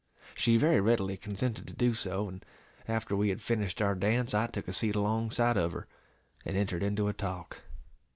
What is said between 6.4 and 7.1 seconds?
and entered into